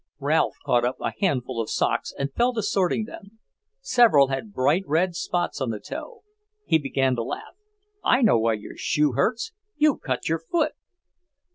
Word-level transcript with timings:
Ralph 0.17 0.55
caught 0.65 0.83
up 0.83 0.97
a 0.99 1.13
handful 1.19 1.61
of 1.61 1.69
socks 1.69 2.11
and 2.17 2.33
fell 2.33 2.53
to 2.55 2.63
sorting 2.63 3.03
them. 3.05 3.37
Several 3.81 4.29
had 4.29 4.51
bright 4.51 4.81
red 4.87 5.15
spots 5.15 5.61
on 5.61 5.69
the 5.69 5.79
toe. 5.79 6.23
He 6.65 6.79
began 6.79 7.15
to 7.17 7.23
laugh. 7.23 7.53
"I 8.03 8.23
know 8.23 8.39
why 8.39 8.53
your 8.53 8.77
shoe 8.77 9.11
hurts, 9.11 9.51
you've 9.77 10.01
cut 10.01 10.27
your 10.27 10.39
foot!" 10.39 10.73